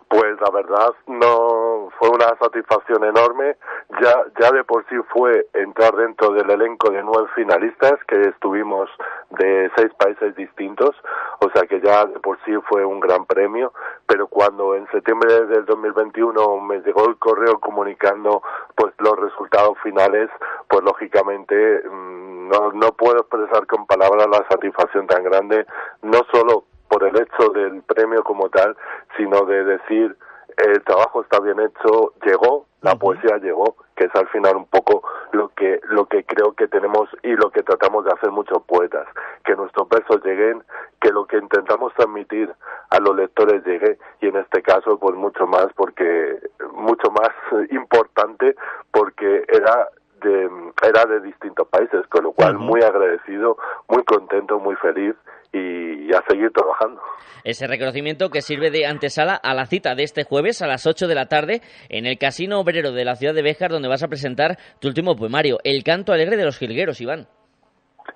[0.10, 3.58] Pues la verdad no fue una satisfacción enorme.
[4.02, 8.90] Ya, ya de por sí fue entrar dentro del elenco de nueve finalistas que estuvimos
[9.30, 10.96] de seis países distintos,
[11.40, 13.72] o sea que ya de por sí fue un gran premio.
[14.08, 18.42] Pero cuando en septiembre del 2021 me llegó el correo comunicando
[18.76, 20.30] pues los resultados finales,
[20.68, 25.68] pues lógicamente mm, no, no puedo expresar con palabras la satisfacción tan grande,
[26.02, 28.76] no solo por el hecho del premio como tal,
[29.18, 30.18] sino de decir
[30.58, 35.04] el trabajo está bien hecho, llegó, la poesía llegó, que es al final un poco
[35.32, 39.08] lo que lo que creo que tenemos y lo que tratamos de hacer muchos poetas,
[39.46, 40.64] que nuestros versos lleguen,
[41.00, 42.54] que lo que intentamos transmitir
[42.90, 46.40] a los lectores llegue y en este caso pues mucho más porque
[46.74, 47.30] mucho más
[47.72, 48.56] importante
[48.92, 50.50] porque era de,
[50.88, 55.16] era de distintos países, con lo cual muy agradecido, muy contento, muy feliz
[55.52, 57.02] y, a seguir trabajando.
[57.44, 61.08] Ese reconocimiento que sirve de antesala a la cita de este jueves a las 8
[61.08, 64.08] de la tarde en el Casino Obrero de la ciudad de Béjar, donde vas a
[64.08, 67.28] presentar tu último poemario, El canto alegre de los jilgueros, Iván.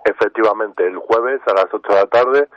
[0.05, 2.47] Efectivamente, el jueves a las 8 de la tarde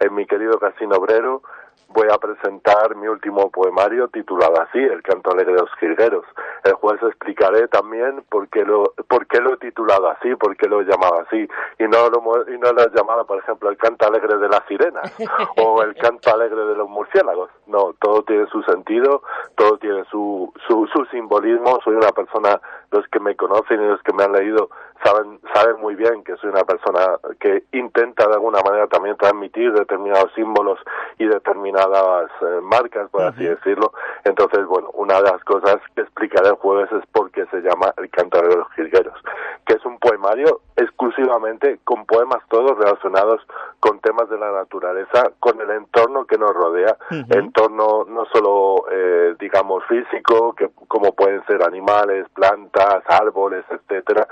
[0.00, 1.42] en mi querido Casino Obrero
[1.88, 6.24] voy a presentar mi último poemario titulado así, El canto alegre de los jilgueros.
[6.64, 10.68] El jueves explicaré también por qué lo, por qué lo he titulado así, por qué
[10.68, 12.20] lo he llamado así, y no lo,
[12.52, 15.12] y no lo he llamado, por ejemplo, el canto alegre de las sirenas
[15.56, 17.50] o el canto alegre de los murciélagos.
[17.66, 19.22] No, todo tiene su sentido,
[19.56, 21.78] todo tiene su, su, su simbolismo.
[21.84, 24.70] Soy una persona, los que me conocen y los que me han leído
[25.04, 29.72] saben, sabe muy bien que soy una persona que intenta de alguna manera también transmitir
[29.72, 30.78] determinados símbolos
[31.18, 33.92] y determinadas eh, marcas, por así decirlo.
[34.24, 37.92] Entonces, bueno, una de las cosas que explicaré el jueves es por qué se llama
[37.96, 39.18] El Cantar de los Jilgueros,
[39.66, 43.40] que es un poemario exclusivamente con poemas todos relacionados
[43.80, 46.96] con temas de la naturaleza, con el entorno que nos rodea,
[47.30, 54.26] entorno no solo, eh, digamos, físico, que como pueden ser animales, plantas, árboles, etcétera,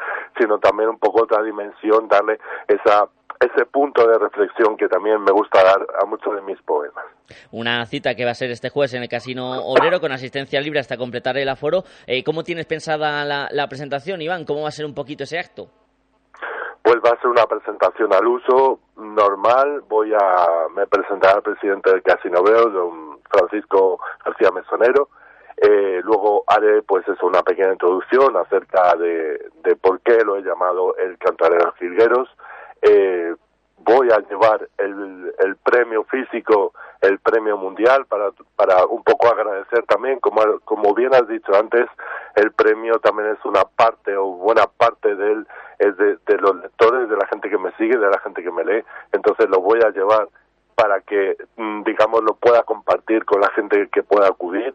[0.55, 2.39] sino también un poco otra dimensión, darle
[2.69, 3.09] esa
[3.41, 7.05] ese punto de reflexión que también me gusta dar a muchos de mis poemas.
[7.51, 10.81] Una cita que va a ser este jueves en el Casino Obrero con asistencia libre
[10.81, 11.83] hasta completar el aforo.
[12.07, 14.45] Eh, ¿Cómo tienes pensada la, la presentación, Iván?
[14.47, 15.67] ¿Cómo va a ser un poquito ese acto?
[16.83, 19.83] Pues va a ser una presentación al uso normal.
[19.89, 25.09] Voy a me presentaré al presidente del Casino Obrero, don Francisco García Mesonero.
[25.57, 30.43] Eh, luego haré pues eso una pequeña introducción acerca de, de por qué lo he
[30.43, 32.29] llamado el Cantaré de los Jilgueros.
[32.83, 33.35] Eh,
[33.79, 39.85] voy a llevar el, el premio físico, el premio mundial para, para un poco agradecer
[39.85, 41.87] también, como, como bien has dicho antes,
[42.35, 45.45] el premio también es una parte o buena parte de
[45.79, 48.51] es de, de los lectores, de la gente que me sigue, de la gente que
[48.51, 50.29] me lee, entonces lo voy a llevar
[50.75, 54.75] para que, mm, digamos, lo pueda compartir con la gente que pueda acudir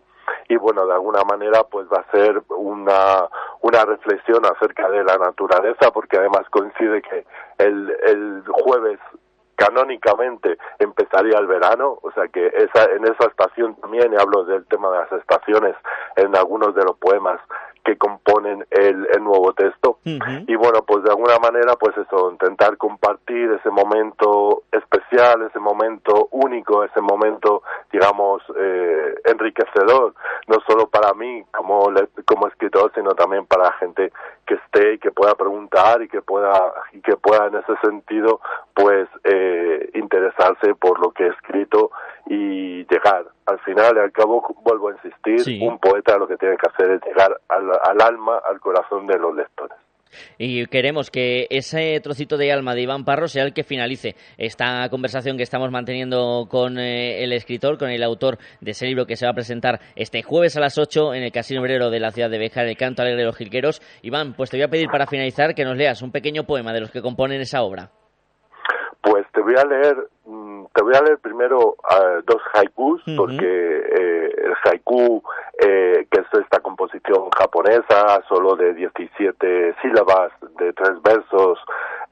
[0.50, 3.30] y bueno, de alguna manera pues va a ser una,
[3.62, 7.26] una reflexión acerca de la naturaleza porque además coincide que
[7.60, 9.00] el, el jueves
[9.56, 14.66] canónicamente empezaría el verano, o sea que esa, en esa estación también, y hablo del
[14.68, 15.76] tema de las estaciones
[16.16, 17.40] en algunos de los poemas
[17.84, 20.00] que componen el, el nuevo texto.
[20.04, 26.28] Y bueno, pues de alguna manera, pues eso, intentar compartir ese momento especial, ese momento
[26.32, 30.14] único, ese momento, digamos, eh, enriquecedor,
[30.48, 31.92] no solo para mí como,
[32.26, 34.12] como escritor, sino también para la gente
[34.46, 38.42] que esté y que pueda preguntar y que pueda, y que pueda en ese sentido,
[38.74, 41.92] pues, eh, interesarse por lo que he escrito
[42.30, 43.26] y llegar.
[43.48, 47.02] Al final al cabo, vuelvo a insistir, un poeta lo que tiene que hacer es
[47.04, 49.78] llegar al, al alma, al corazón de los lectores.
[50.38, 54.88] Y queremos que ese trocito de alma de Iván Parro sea el que finalice esta
[54.90, 59.16] conversación que estamos manteniendo con eh, el escritor, con el autor de ese libro que
[59.16, 62.12] se va a presentar este jueves a las 8 en el Casino Obrero de la
[62.12, 63.82] ciudad de Bejar, el canto alegre de los jilgueros.
[64.02, 66.82] Iván, pues te voy a pedir para finalizar que nos leas un pequeño poema de
[66.82, 67.92] los que componen esa obra.
[69.02, 73.46] Pues te voy a leer, mm, te voy a leer primero uh, dos haikus, porque
[73.46, 75.22] eh, el haiku,
[75.60, 81.60] eh, que es esta composición japonesa, solo de 17 sílabas, de tres versos,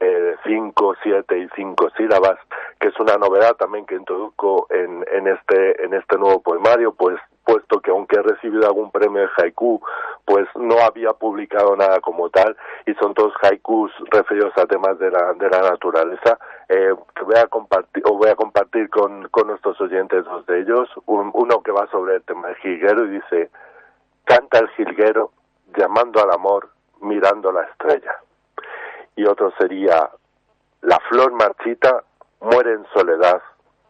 [0.00, 2.38] eh, cinco, siete y cinco sílabas,
[2.80, 7.18] que es una novedad también que introduzco en, en este en este nuevo poemario, pues
[7.48, 9.80] puesto que aunque he recibido algún premio de haiku,
[10.26, 15.10] pues no había publicado nada como tal y son todos haikus referidos a temas de
[15.10, 16.38] la, de la naturaleza.
[16.68, 20.90] Eh, voy a compartir, o voy a compartir con, con nuestros oyentes dos de ellos.
[21.06, 23.50] uno que va sobre el tema del jilguero y dice,
[24.24, 25.32] canta el jilguero
[25.74, 26.68] llamando al amor,
[27.00, 28.14] mirando la estrella.
[29.16, 30.10] Y otro sería,
[30.82, 32.04] la flor marchita
[32.40, 33.40] muere en soledad,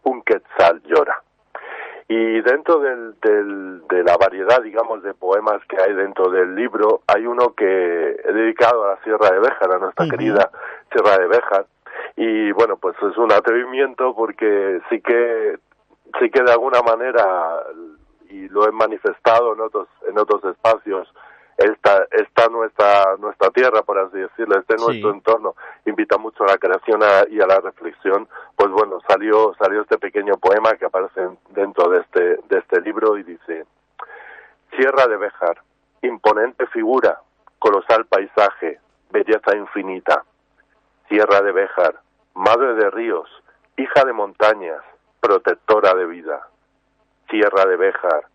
[0.05, 1.25] un quetzal llora.
[2.11, 7.03] Y dentro del, del, de la variedad, digamos, de poemas que hay dentro del libro,
[7.07, 10.51] hay uno que he dedicado a la Sierra de Béjar, a nuestra querida
[10.91, 11.67] Sierra de Béjar.
[12.17, 15.59] Y bueno, pues es un atrevimiento porque sí que,
[16.19, 17.63] sí que de alguna manera,
[18.31, 21.13] y lo he manifestado en otros, en otros espacios,
[21.59, 26.59] esta, esta nuestra, nuestra tierra, por así decirlo, este nuestro entorno, invita mucho a la
[26.59, 31.91] creación y a la reflexión, pues bueno, salió, salió este pequeño poema que aparece dentro
[31.91, 33.67] de este, de este libro y dice,
[34.77, 35.61] Sierra de Béjar,
[36.03, 37.21] imponente figura,
[37.59, 38.79] colosal paisaje,
[39.11, 40.25] belleza infinita.
[41.09, 42.01] Sierra de Béjar,
[42.35, 43.29] madre de ríos,
[43.77, 44.83] hija de montañas,
[45.21, 46.49] protectora de vida.
[47.29, 48.27] Sierra de Béjar,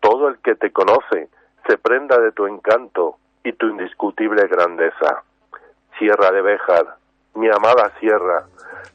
[0.00, 1.28] todo el que te conoce
[1.66, 5.22] se prenda de tu encanto y tu indiscutible grandeza.
[5.98, 6.96] Sierra de Béjar,
[7.34, 8.46] mi amada sierra,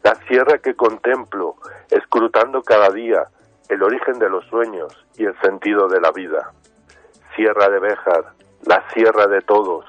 [0.04, 1.56] la sierra que contemplo,
[1.90, 3.28] escrutando cada día
[3.70, 6.52] el origen de los sueños y el sentido de la vida.
[7.36, 8.26] Sierra de Béjar,
[8.66, 9.86] la sierra de todos,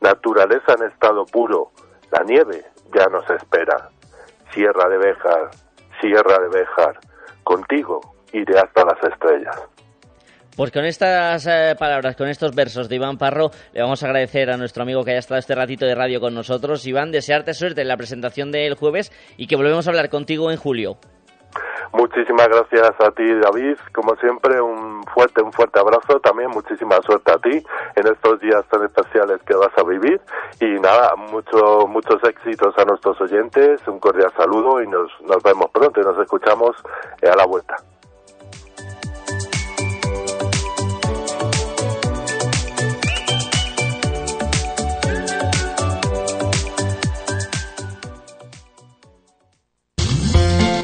[0.00, 1.70] naturaleza en estado puro,
[2.10, 2.64] la nieve
[2.94, 3.90] ya nos espera.
[4.52, 5.50] Sierra de Béjar,
[6.00, 6.98] sierra de Béjar,
[7.44, 8.00] contigo
[8.32, 9.60] iré hasta las estrellas.
[10.58, 14.50] Pues con estas eh, palabras, con estos versos de Iván Parro, le vamos a agradecer
[14.50, 16.84] a nuestro amigo que haya estado este ratito de radio con nosotros.
[16.84, 20.56] Iván, desearte suerte en la presentación del jueves y que volvemos a hablar contigo en
[20.56, 20.96] julio.
[21.92, 23.76] Muchísimas gracias a ti, David.
[23.94, 27.62] Como siempre, un fuerte, un fuerte abrazo, también muchísima suerte a ti
[27.94, 30.20] en estos días tan especiales que vas a vivir
[30.58, 35.70] y nada, mucho, muchos éxitos a nuestros oyentes, un cordial saludo y nos, nos vemos
[35.70, 36.74] pronto y nos escuchamos
[37.22, 37.76] a la vuelta.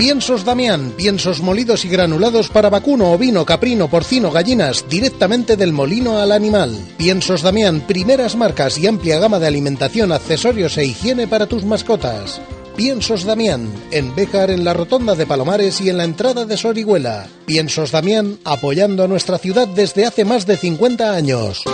[0.05, 6.19] Piensos Damián, piensos molidos y granulados para vacuno, ovino, caprino, porcino, gallinas, directamente del molino
[6.19, 6.77] al animal.
[6.99, 12.43] Piensos Damián, primeras marcas y amplia gama de alimentación, accesorios e higiene para tus mascotas.
[12.77, 17.27] Piensos Damián, en Béjar, en la Rotonda de Palomares y en la entrada de Sorihuela.
[17.47, 21.65] Piensos Damián, apoyando a nuestra ciudad desde hace más de 50 años.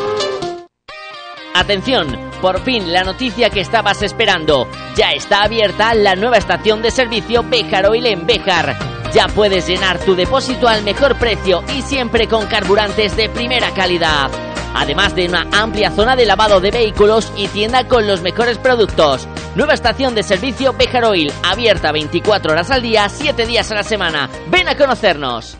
[1.61, 4.67] Atención, por fin la noticia que estabas esperando.
[4.97, 8.79] Ya está abierta la nueva estación de servicio Béjar Oil en Béjar.
[9.13, 14.31] Ya puedes llenar tu depósito al mejor precio y siempre con carburantes de primera calidad.
[14.75, 19.29] Además de una amplia zona de lavado de vehículos y tienda con los mejores productos.
[19.55, 23.83] Nueva estación de servicio Béjar Oil, abierta 24 horas al día, 7 días a la
[23.83, 24.31] semana.
[24.49, 25.60] Ven a conocernos.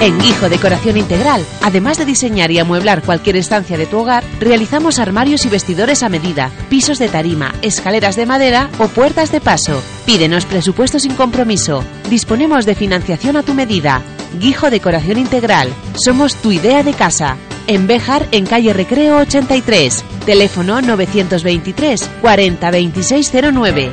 [0.00, 4.98] En Guijo Decoración Integral, además de diseñar y amueblar cualquier estancia de tu hogar, realizamos
[4.98, 9.82] armarios y vestidores a medida, pisos de tarima, escaleras de madera o puertas de paso.
[10.06, 11.84] Pídenos presupuesto sin compromiso.
[12.08, 14.00] Disponemos de financiación a tu medida.
[14.40, 15.68] Guijo Decoración Integral.
[16.02, 17.36] Somos tu idea de casa.
[17.66, 20.02] En Béjar, en calle Recreo 83.
[20.24, 23.90] Teléfono 923 40 2609.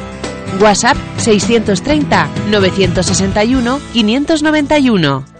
[0.61, 5.36] WhatsApp 630 961 591.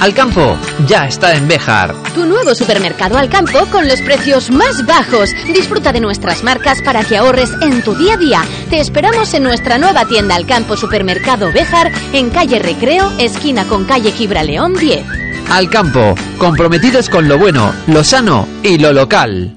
[0.00, 1.94] Alcampo ya está en Béjar.
[2.14, 5.30] Tu nuevo supermercado Alcampo con los precios más bajos.
[5.46, 8.42] Disfruta de nuestras marcas para que ahorres en tu día a día.
[8.70, 14.10] Te esperamos en nuestra nueva tienda Alcampo Supermercado Béjar en calle Recreo, esquina con calle
[14.12, 15.04] Gibraleón 10.
[15.50, 19.56] Alcampo, comprometidos con lo bueno, lo sano y lo local.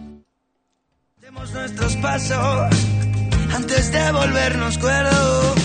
[1.53, 2.75] nuestros pasos
[3.55, 5.55] antes de volvernos cuerdo.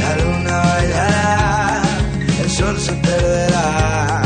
[0.00, 1.59] La luna bailará,
[2.50, 4.22] el sol se perderá,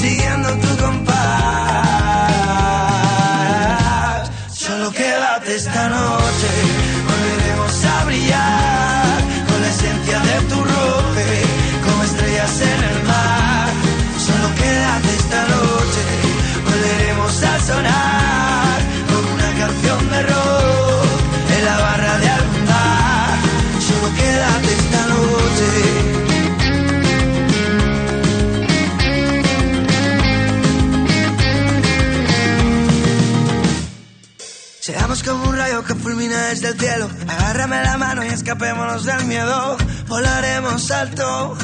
[0.00, 1.20] siguiendo tu compás.
[4.52, 6.19] Solo quédate esta noche,
[36.50, 37.08] desde el cielo.
[37.28, 39.76] Agárrame la mano y escapémonos del miedo.
[40.08, 41.56] Volaremos alto.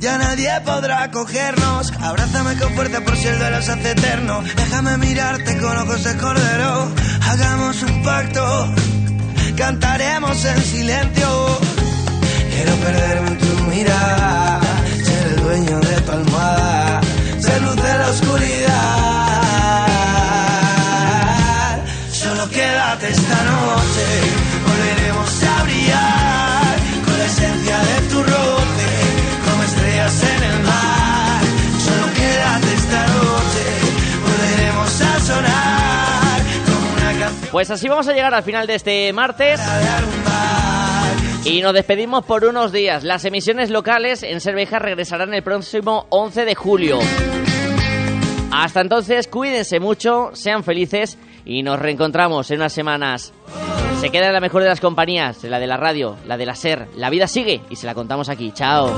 [0.00, 1.92] Ya nadie podrá cogernos.
[2.00, 4.42] Abrázame con fuerza por si el duelo se hace eterno.
[4.56, 6.90] Déjame mirarte con ojos de cordero.
[7.28, 8.74] Hagamos un pacto.
[9.56, 11.58] Cantaremos en silencio.
[12.50, 14.60] Quiero perderme en tu mirada.
[15.04, 17.00] Ser el dueño de tu almohada.
[17.40, 19.07] Ser luz de la oscuridad.
[23.10, 24.06] Esta noche.
[24.66, 28.90] Volveremos a brillar con la esencia de tu roce.
[29.44, 31.42] Como estrellas en el mar.
[31.78, 33.64] Solo quédate esta noche.
[34.22, 37.50] Volveremos a sonar como una canción.
[37.50, 39.60] Pues así vamos a llegar al final de este martes.
[41.44, 43.04] Y nos despedimos por unos días.
[43.04, 46.98] Las emisiones locales en Cerveja regresarán el próximo 11 de julio.
[48.50, 51.16] Hasta entonces, cuídense mucho, sean felices
[51.48, 53.32] y nos reencontramos en unas semanas.
[54.00, 56.54] Se queda en la mejor de las compañías, la de la radio, la de la
[56.54, 56.86] SER.
[56.94, 58.52] La vida sigue y se la contamos aquí.
[58.52, 58.92] Chao.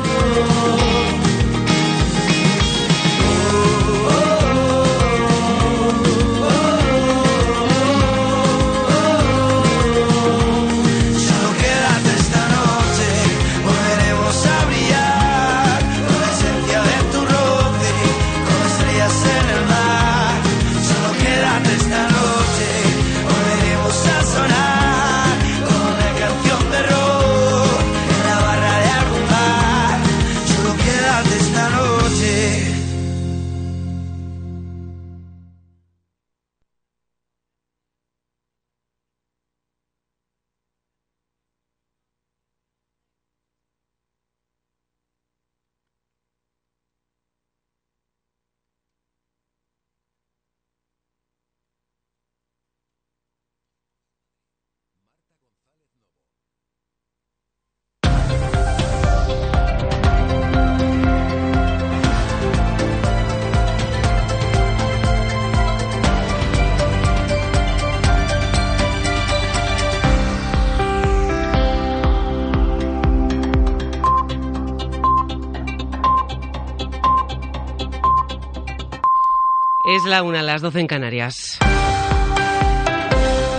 [80.01, 81.59] Es la una, las 12 en Canarias.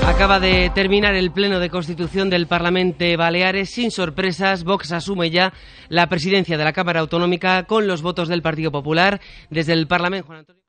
[0.08, 3.70] Acaba de terminar el pleno de constitución del Parlamento Baleares.
[3.70, 5.54] Sin sorpresas, Vox asume ya
[5.88, 9.22] la presidencia de la Cámara Autonómica con los votos del Partido Popular.
[9.52, 10.61] Desde el Parlamento, Juan Antonio.